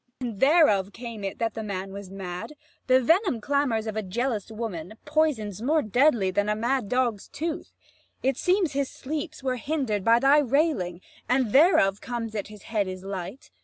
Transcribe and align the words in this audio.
Abb. 0.19 0.25
And 0.27 0.39
thereof 0.39 0.93
came 0.93 1.23
it 1.23 1.37
that 1.37 1.53
the 1.53 1.61
man 1.61 1.93
was 1.93 2.09
mad: 2.09 2.53
The 2.87 2.99
venom 2.99 3.39
clamours 3.39 3.85
of 3.85 3.95
a 3.95 4.01
jealous 4.01 4.49
woman, 4.49 4.95
Poisons 5.05 5.61
more 5.61 5.83
deadly 5.83 6.31
than 6.31 6.49
a 6.49 6.55
mad 6.55 6.89
dog's 6.89 7.27
tooth. 7.27 7.67
70 8.23 8.27
It 8.29 8.37
seems 8.37 8.73
his 8.73 8.89
sleeps 8.89 9.43
were 9.43 9.57
hinder'd 9.57 10.03
by 10.03 10.17
thy 10.17 10.39
railing: 10.39 11.01
And 11.29 11.51
thereof 11.51 12.01
comes 12.01 12.31
it 12.33 12.39
that 12.39 12.47
his 12.47 12.63
head 12.63 12.87
is 12.87 13.03
light. 13.03 13.51